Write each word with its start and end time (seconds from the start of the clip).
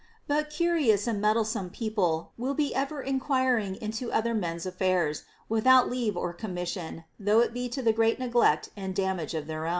But 0.27 0.49
curious 0.49 1.05
and 1.05 1.21
meddlesome 1.21 1.69
people 1.69 2.31
will 2.35 2.55
be 2.55 2.73
ever 2.73 3.03
enquiring 3.03 3.75
into 3.75 4.11
other 4.11 4.33
men's 4.33 4.65
affairs, 4.65 5.25
with 5.47 5.67
out 5.67 5.91
leave 5.91 6.17
or 6.17 6.33
commission, 6.33 7.03
though 7.19 7.41
it 7.41 7.53
be 7.53 7.69
to 7.69 7.83
the 7.83 7.93
great 7.93 8.17
neglect 8.17 8.69
and 8.75 8.95
damage 8.95 9.35
of 9.35 9.45
their 9.45 9.67
own. 9.67 9.69